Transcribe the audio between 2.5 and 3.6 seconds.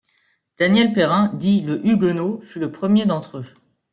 le premier d'entre eux.